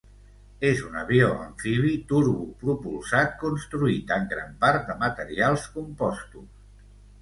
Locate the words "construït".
3.45-4.17